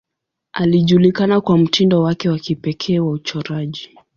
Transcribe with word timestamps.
Alijulikana 0.53 1.41
kwa 1.41 1.57
mtindo 1.57 2.01
wake 2.01 2.29
wa 2.29 2.39
kipekee 2.39 2.99
wa 2.99 3.11
uchoraji. 3.11 3.97